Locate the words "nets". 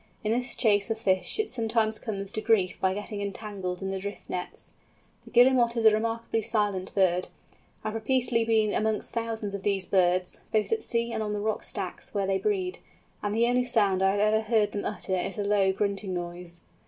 4.27-4.73